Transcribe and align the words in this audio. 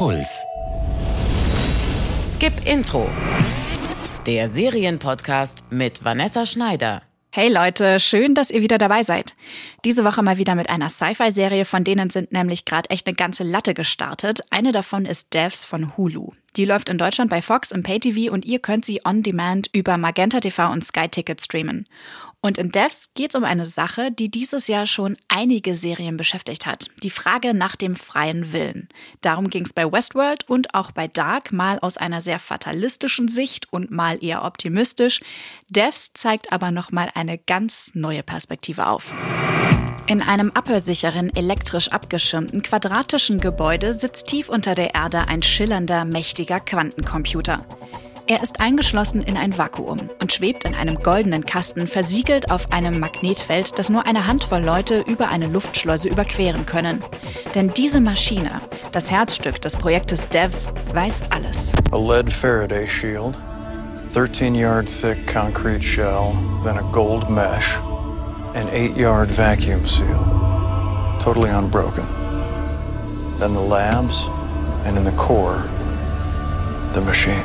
Puls. 0.00 0.46
Skip 2.24 2.54
Intro. 2.64 3.06
Der 4.24 4.48
Serienpodcast 4.48 5.70
mit 5.70 6.02
Vanessa 6.02 6.46
Schneider. 6.46 7.02
Hey 7.30 7.52
Leute, 7.52 8.00
schön, 8.00 8.34
dass 8.34 8.50
ihr 8.50 8.62
wieder 8.62 8.78
dabei 8.78 9.02
seid. 9.02 9.34
Diese 9.84 10.02
Woche 10.02 10.22
mal 10.22 10.38
wieder 10.38 10.54
mit 10.54 10.70
einer 10.70 10.88
Sci-Fi-Serie, 10.88 11.66
von 11.66 11.84
denen 11.84 12.08
sind 12.08 12.32
nämlich 12.32 12.64
gerade 12.64 12.88
echt 12.88 13.06
eine 13.06 13.14
ganze 13.14 13.44
Latte 13.44 13.74
gestartet. 13.74 14.40
Eine 14.48 14.72
davon 14.72 15.04
ist 15.04 15.34
Devs 15.34 15.66
von 15.66 15.94
Hulu. 15.98 16.30
Die 16.56 16.64
läuft 16.64 16.88
in 16.88 16.98
Deutschland 16.98 17.30
bei 17.30 17.42
Fox 17.42 17.70
im 17.70 17.82
Pay-TV 17.82 18.32
und 18.32 18.44
ihr 18.44 18.58
könnt 18.58 18.84
sie 18.84 19.00
on 19.04 19.22
demand 19.22 19.68
über 19.72 19.96
Magenta 19.98 20.40
TV 20.40 20.70
und 20.70 20.84
Sky 20.84 21.08
Ticket 21.08 21.40
streamen. 21.40 21.86
Und 22.42 22.56
in 22.56 22.70
Devs 22.70 23.10
geht 23.14 23.30
es 23.30 23.36
um 23.36 23.44
eine 23.44 23.66
Sache, 23.66 24.10
die 24.10 24.30
dieses 24.30 24.66
Jahr 24.66 24.86
schon 24.86 25.18
einige 25.28 25.76
Serien 25.76 26.16
beschäftigt 26.16 26.64
hat. 26.64 26.86
Die 27.02 27.10
Frage 27.10 27.52
nach 27.52 27.76
dem 27.76 27.96
freien 27.96 28.52
Willen. 28.52 28.88
Darum 29.20 29.50
ging 29.50 29.64
es 29.66 29.74
bei 29.74 29.90
Westworld 29.90 30.48
und 30.48 30.74
auch 30.74 30.90
bei 30.90 31.06
Dark, 31.06 31.52
mal 31.52 31.78
aus 31.80 31.98
einer 31.98 32.22
sehr 32.22 32.38
fatalistischen 32.38 33.28
Sicht 33.28 33.70
und 33.72 33.90
mal 33.90 34.22
eher 34.24 34.44
optimistisch. 34.44 35.20
Devs 35.68 36.12
zeigt 36.14 36.50
aber 36.50 36.70
nochmal 36.70 37.10
eine 37.14 37.36
ganz 37.36 37.90
neue 37.94 38.22
Perspektive 38.22 38.86
auf. 38.86 39.12
In 40.10 40.22
einem 40.22 40.50
abhörsicheren, 40.50 41.30
elektrisch 41.36 41.86
abgeschirmten, 41.92 42.62
quadratischen 42.62 43.38
Gebäude 43.38 43.94
sitzt 43.94 44.26
tief 44.26 44.48
unter 44.48 44.74
der 44.74 44.92
Erde 44.92 45.28
ein 45.28 45.40
schillernder, 45.40 46.04
mächtiger 46.04 46.58
Quantencomputer. 46.58 47.64
Er 48.26 48.42
ist 48.42 48.58
eingeschlossen 48.58 49.22
in 49.22 49.36
ein 49.36 49.56
Vakuum 49.56 49.98
und 50.20 50.32
schwebt 50.32 50.64
in 50.64 50.74
einem 50.74 50.96
goldenen 50.96 51.46
Kasten, 51.46 51.86
versiegelt 51.86 52.50
auf 52.50 52.72
einem 52.72 52.98
Magnetfeld, 52.98 53.78
das 53.78 53.88
nur 53.88 54.04
eine 54.04 54.26
Handvoll 54.26 54.64
Leute 54.64 55.04
über 55.06 55.28
eine 55.28 55.46
Luftschleuse 55.46 56.08
überqueren 56.08 56.66
können. 56.66 57.04
Denn 57.54 57.68
diese 57.68 58.00
Maschine, 58.00 58.58
das 58.90 59.12
Herzstück 59.12 59.62
des 59.62 59.76
Projektes 59.76 60.28
Devs, 60.28 60.72
weiß 60.92 61.22
alles. 61.30 61.70
A 61.92 61.96
lead 61.96 62.28
Faraday 62.28 62.88
shield, 62.88 63.38
13 64.12 64.56
yard 64.56 64.88
thick 64.88 65.24
concrete 65.32 65.84
shell, 65.84 66.32
then 66.64 66.78
a 66.78 66.90
gold 66.90 67.30
mesh, 67.30 67.78
an 68.54 68.68
8 68.68 68.96
yard 68.96 69.28
vacuum 69.28 69.86
seal, 69.86 70.18
totally 71.20 71.50
unbroken. 71.50 72.04
Then 73.38 73.54
the 73.54 73.60
labs, 73.60 74.26
and 74.84 74.96
in 74.96 75.04
the 75.04 75.12
core, 75.12 75.62
the 76.92 77.00
machine. 77.00 77.44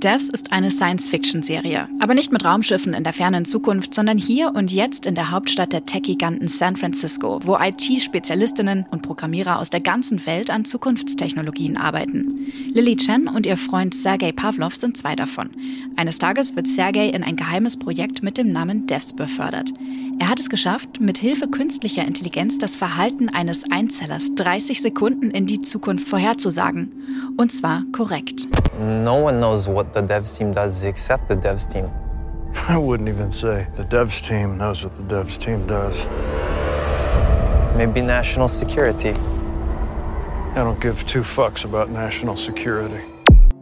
Devs 0.00 0.30
ist 0.30 0.50
eine 0.50 0.70
Science-Fiction-Serie, 0.70 1.86
aber 2.00 2.14
nicht 2.14 2.32
mit 2.32 2.42
Raumschiffen 2.42 2.94
in 2.94 3.04
der 3.04 3.12
fernen 3.12 3.44
Zukunft, 3.44 3.94
sondern 3.94 4.16
hier 4.16 4.54
und 4.54 4.72
jetzt 4.72 5.04
in 5.04 5.14
der 5.14 5.30
Hauptstadt 5.30 5.74
der 5.74 5.84
Tech-Giganten 5.84 6.48
San 6.48 6.76
Francisco, 6.76 7.40
wo 7.44 7.58
IT-Spezialistinnen 7.58 8.86
und 8.90 9.02
Programmierer 9.02 9.58
aus 9.58 9.68
der 9.68 9.80
ganzen 9.80 10.24
Welt 10.24 10.48
an 10.48 10.64
Zukunftstechnologien 10.64 11.76
arbeiten. 11.76 12.46
Lily 12.72 12.96
Chen 12.96 13.28
und 13.28 13.44
ihr 13.44 13.58
Freund 13.58 13.94
Sergei 13.94 14.32
Pavlov 14.32 14.74
sind 14.74 14.96
zwei 14.96 15.16
davon. 15.16 15.50
Eines 15.96 16.18
Tages 16.18 16.56
wird 16.56 16.66
Sergei 16.66 17.08
in 17.08 17.22
ein 17.22 17.36
geheimes 17.36 17.78
Projekt 17.78 18.22
mit 18.22 18.38
dem 18.38 18.52
Namen 18.52 18.86
Devs 18.86 19.12
befördert. 19.12 19.70
Er 20.20 20.28
hat 20.28 20.38
es 20.38 20.50
geschafft, 20.50 21.00
mit 21.00 21.16
Hilfe 21.16 21.48
künstlicher 21.48 22.04
Intelligenz 22.04 22.58
das 22.58 22.76
Verhalten 22.76 23.30
eines 23.30 23.64
Einzellers 23.70 24.34
30 24.34 24.82
Sekunden 24.82 25.30
in 25.30 25.46
die 25.46 25.62
Zukunft 25.62 26.06
vorherzusagen. 26.06 27.32
Und 27.38 27.50
zwar 27.50 27.84
korrekt. 27.96 28.46
No 28.78 29.26
one 29.26 29.38
knows 29.38 29.66
what 29.66 29.94
the 29.94 30.02
devs 30.02 30.36
team 30.36 30.52
does 30.52 30.84
except 30.84 31.28
the 31.28 31.34
devs 31.34 31.66
team. 31.66 31.86
I 32.68 32.76
wouldn't 32.76 33.08
even 33.08 33.32
say 33.32 33.66
the 33.78 33.82
devs 33.82 34.20
team 34.20 34.58
knows 34.58 34.84
what 34.84 34.92
the 34.94 35.14
devs 35.14 35.38
team 35.38 35.66
does. 35.66 36.06
Maybe 37.74 38.02
national 38.02 38.50
security. 38.50 39.14
I 40.54 40.62
don't 40.62 40.80
give 40.82 41.06
two 41.06 41.22
fucks 41.22 41.64
about 41.64 41.88
national 41.90 42.36
security. 42.36 43.00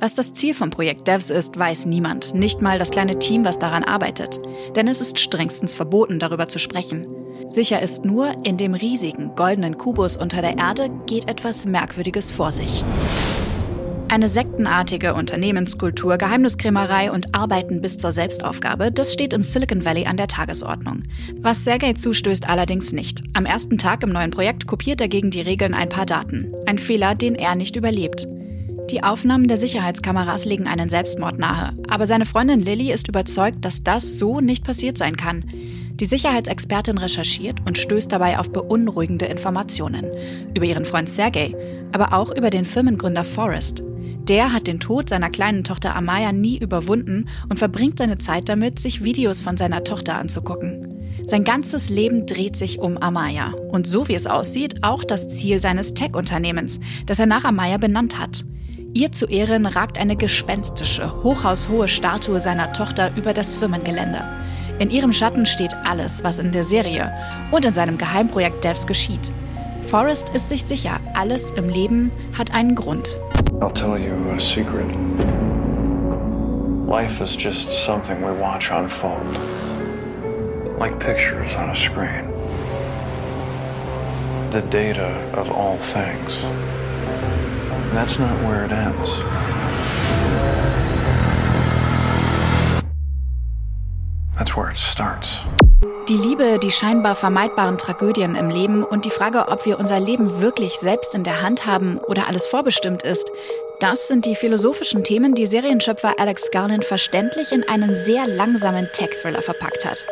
Was 0.00 0.14
das 0.14 0.32
Ziel 0.32 0.54
vom 0.54 0.70
Projekt 0.70 1.06
Devs 1.06 1.28
ist, 1.28 1.58
weiß 1.58 1.84
niemand, 1.84 2.32
nicht 2.34 2.62
mal 2.62 2.78
das 2.78 2.90
kleine 2.90 3.18
Team, 3.18 3.44
was 3.44 3.58
daran 3.58 3.84
arbeitet. 3.84 4.40
Denn 4.74 4.88
es 4.88 5.02
ist 5.02 5.18
strengstens 5.18 5.74
verboten, 5.74 6.18
darüber 6.18 6.48
zu 6.48 6.58
sprechen. 6.58 7.06
Sicher 7.46 7.82
ist 7.82 8.06
nur, 8.06 8.32
in 8.46 8.56
dem 8.56 8.72
riesigen 8.72 9.34
goldenen 9.34 9.76
Kubus 9.76 10.16
unter 10.16 10.40
der 10.40 10.56
Erde 10.56 10.88
geht 11.04 11.28
etwas 11.28 11.66
Merkwürdiges 11.66 12.30
vor 12.30 12.50
sich. 12.50 12.82
Eine 14.08 14.28
sektenartige 14.28 15.12
Unternehmenskultur, 15.12 16.16
Geheimniskrämerei 16.16 17.12
und 17.12 17.34
Arbeiten 17.34 17.82
bis 17.82 17.98
zur 17.98 18.10
Selbstaufgabe, 18.10 18.90
das 18.90 19.12
steht 19.12 19.34
im 19.34 19.42
Silicon 19.42 19.84
Valley 19.84 20.06
an 20.06 20.16
der 20.16 20.28
Tagesordnung. 20.28 21.02
Was 21.42 21.64
Sergei 21.64 21.92
zustößt 21.92 22.48
allerdings 22.48 22.92
nicht. 22.92 23.22
Am 23.34 23.44
ersten 23.44 23.76
Tag 23.76 24.02
im 24.02 24.10
neuen 24.10 24.30
Projekt 24.30 24.66
kopiert 24.66 25.02
er 25.02 25.08
gegen 25.08 25.30
die 25.30 25.42
Regeln 25.42 25.74
ein 25.74 25.90
paar 25.90 26.06
Daten. 26.06 26.54
Ein 26.64 26.78
Fehler, 26.78 27.14
den 27.14 27.34
er 27.34 27.54
nicht 27.54 27.76
überlebt. 27.76 28.26
Die 28.90 29.04
Aufnahmen 29.04 29.46
der 29.46 29.56
Sicherheitskameras 29.56 30.44
legen 30.46 30.66
einen 30.66 30.90
Selbstmord 30.90 31.38
nahe, 31.38 31.74
aber 31.88 32.08
seine 32.08 32.26
Freundin 32.26 32.58
Lilly 32.58 32.90
ist 32.90 33.06
überzeugt, 33.06 33.64
dass 33.64 33.84
das 33.84 34.18
so 34.18 34.40
nicht 34.40 34.64
passiert 34.64 34.98
sein 34.98 35.16
kann. 35.16 35.44
Die 35.92 36.06
Sicherheitsexpertin 36.06 36.98
recherchiert 36.98 37.58
und 37.64 37.78
stößt 37.78 38.10
dabei 38.10 38.40
auf 38.40 38.50
beunruhigende 38.50 39.26
Informationen 39.26 40.06
über 40.56 40.64
ihren 40.64 40.86
Freund 40.86 41.08
Sergei, 41.08 41.54
aber 41.92 42.12
auch 42.12 42.34
über 42.34 42.50
den 42.50 42.64
Firmengründer 42.64 43.22
Forrest. 43.22 43.80
Der 44.28 44.52
hat 44.52 44.66
den 44.66 44.80
Tod 44.80 45.08
seiner 45.08 45.30
kleinen 45.30 45.62
Tochter 45.62 45.94
Amaya 45.94 46.32
nie 46.32 46.58
überwunden 46.58 47.28
und 47.48 47.60
verbringt 47.60 47.98
seine 47.98 48.18
Zeit 48.18 48.48
damit, 48.48 48.80
sich 48.80 49.04
Videos 49.04 49.40
von 49.40 49.56
seiner 49.56 49.84
Tochter 49.84 50.16
anzugucken. 50.16 50.88
Sein 51.26 51.44
ganzes 51.44 51.90
Leben 51.90 52.26
dreht 52.26 52.56
sich 52.56 52.80
um 52.80 52.98
Amaya 52.98 53.52
und 53.70 53.86
so 53.86 54.08
wie 54.08 54.14
es 54.14 54.26
aussieht, 54.26 54.82
auch 54.82 55.04
das 55.04 55.28
Ziel 55.28 55.60
seines 55.60 55.94
Tech-Unternehmens, 55.94 56.80
das 57.06 57.20
er 57.20 57.26
nach 57.26 57.44
Amaya 57.44 57.76
benannt 57.76 58.18
hat. 58.18 58.44
Ihr 58.92 59.12
zu 59.12 59.26
Ehren 59.26 59.66
ragt 59.66 59.98
eine 59.98 60.16
gespenstische, 60.16 61.22
hochhaushohe 61.22 61.86
Statue 61.86 62.40
seiner 62.40 62.72
Tochter 62.72 63.12
über 63.16 63.32
das 63.32 63.54
Firmengelände. 63.54 64.22
In 64.80 64.90
ihrem 64.90 65.12
Schatten 65.12 65.46
steht 65.46 65.74
alles, 65.84 66.24
was 66.24 66.38
in 66.38 66.50
der 66.50 66.64
Serie 66.64 67.12
und 67.52 67.64
in 67.64 67.72
seinem 67.72 67.98
Geheimprojekt 67.98 68.64
Devs 68.64 68.88
geschieht. 68.88 69.30
Forrest 69.86 70.30
ist 70.30 70.48
sich 70.48 70.64
sicher, 70.64 70.98
alles 71.14 71.52
im 71.52 71.68
Leben 71.68 72.10
hat 72.36 72.52
einen 72.52 72.74
Grund. 72.74 73.20
I'll 73.60 73.72
tell 73.72 73.96
you 73.96 74.14
a 74.36 74.40
secret. 74.40 74.86
Life 76.88 77.22
is 77.22 77.36
just 77.38 77.70
something 77.84 78.20
we 78.20 78.32
watch 78.40 78.72
unfold, 78.72 79.38
like 80.80 80.98
pictures 80.98 81.54
on 81.56 81.70
a 81.70 81.74
screen. 81.74 82.28
The 84.50 84.62
data 84.62 85.12
of 85.36 85.48
all 85.52 85.78
things. 85.78 86.42
That's 87.92 88.20
not 88.20 88.30
where 88.46 88.64
it 88.64 88.70
ends. 88.70 89.18
That's 94.38 94.56
where 94.56 94.70
it 94.70 94.76
starts. 94.76 95.40
Die 96.08 96.16
Liebe, 96.16 96.58
die 96.60 96.70
scheinbar 96.70 97.16
vermeidbaren 97.16 97.78
Tragödien 97.78 98.36
im 98.36 98.48
Leben 98.48 98.84
und 98.84 99.04
die 99.04 99.10
Frage, 99.10 99.48
ob 99.48 99.66
wir 99.66 99.78
unser 99.78 99.98
Leben 99.98 100.40
wirklich 100.40 100.78
selbst 100.78 101.14
in 101.14 101.24
der 101.24 101.42
Hand 101.42 101.66
haben 101.66 101.98
oder 101.98 102.28
alles 102.28 102.46
vorbestimmt 102.46 103.02
ist, 103.02 103.28
das 103.80 104.08
sind 104.08 104.24
die 104.24 104.36
philosophischen 104.36 105.04
Themen, 105.04 105.34
die 105.34 105.46
Serienschöpfer 105.46 106.14
Alex 106.18 106.50
Garland 106.50 106.84
verständlich 106.84 107.50
in 107.50 107.68
einen 107.68 107.94
sehr 107.94 108.26
langsamen 108.26 108.88
Tech-Thriller 108.92 109.42
verpackt 109.42 109.84
hat. 109.84 110.04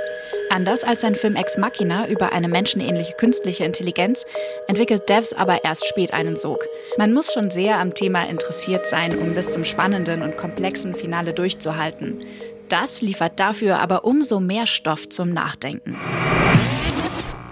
Anders 0.51 0.83
als 0.83 1.03
sein 1.03 1.15
Film 1.15 1.37
Ex 1.37 1.59
Machina 1.59 2.09
über 2.09 2.33
eine 2.33 2.49
menschenähnliche 2.49 3.13
künstliche 3.15 3.65
Intelligenz 3.65 4.25
entwickelt 4.67 5.09
Devs 5.09 5.33
aber 5.33 5.65
erst 5.65 5.87
spät 5.87 6.15
einen 6.15 6.37
Sog. 6.37 6.65
Man 6.97 7.13
muss 7.13 7.33
schon 7.33 7.51
sehr 7.51 7.79
am 7.79 7.95
Thema 7.95 8.27
interessiert 8.29 8.87
sein, 8.87 9.17
um 9.19 9.35
bis 9.35 9.53
zum 9.53 9.65
spannenden 9.65 10.23
und 10.23 10.37
komplexen 10.37 10.95
Finale 10.95 11.35
durchzuhalten. 11.35 12.25
Das 12.69 13.03
liefert 13.03 13.39
dafür 13.39 13.79
aber 13.79 14.05
umso 14.05 14.41
mehr 14.41 14.67
Stoff 14.67 15.09
zum 15.09 15.33
Nachdenken. 15.33 15.97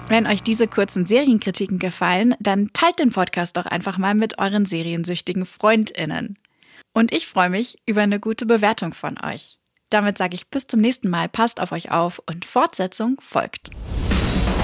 Wenn 0.08 0.26
euch 0.26 0.42
diese 0.42 0.68
kurzen 0.68 1.04
Serienkritiken 1.04 1.78
gefallen, 1.78 2.34
dann 2.38 2.70
teilt 2.72 2.98
den 2.98 3.10
Podcast 3.10 3.56
doch 3.56 3.66
einfach 3.66 3.98
mal 3.98 4.14
mit 4.14 4.38
euren 4.38 4.64
seriensüchtigen 4.64 5.44
Freundinnen. 5.44 6.38
Und 6.92 7.12
ich 7.12 7.26
freue 7.26 7.50
mich 7.50 7.78
über 7.86 8.02
eine 8.02 8.20
gute 8.20 8.46
Bewertung 8.46 8.94
von 8.94 9.18
euch. 9.22 9.58
Damit 9.90 10.18
sage 10.18 10.34
ich 10.34 10.48
bis 10.48 10.66
zum 10.66 10.80
nächsten 10.80 11.08
Mal, 11.08 11.28
passt 11.28 11.60
auf 11.60 11.72
euch 11.72 11.90
auf 11.90 12.20
und 12.26 12.44
Fortsetzung 12.44 13.20
folgt. 13.20 13.70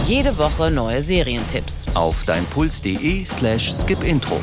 Jede 0.06 0.36
Woche 0.36 0.70
neue 0.70 1.02
Serientipps. 1.02 1.86
Auf 1.94 2.24
deinpuls.de 2.24 3.24
slash 3.24 3.72
skipintro. 3.72 4.40